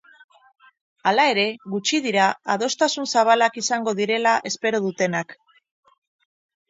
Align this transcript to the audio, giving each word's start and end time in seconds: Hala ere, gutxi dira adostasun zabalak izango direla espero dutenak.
Hala 1.09 1.25
ere, 1.33 1.43
gutxi 1.73 1.99
dira 2.07 2.25
adostasun 2.55 3.09
zabalak 3.17 3.61
izango 3.63 3.95
direla 4.03 4.33
espero 4.51 4.85
dutenak. 4.87 5.41